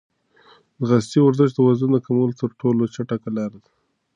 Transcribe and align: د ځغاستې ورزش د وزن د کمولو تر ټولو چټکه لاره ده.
د 0.77 0.79
ځغاستې 0.87 1.17
ورزش 1.23 1.49
د 1.53 1.59
وزن 1.67 1.89
د 1.93 1.97
کمولو 2.05 2.33
تر 2.41 2.49
ټولو 2.59 2.83
چټکه 2.93 3.29
لاره 3.37 3.57
ده. 3.63 3.69